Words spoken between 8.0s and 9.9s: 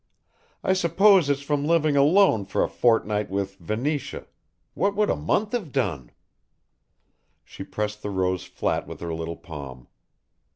the rose flat with her little palm.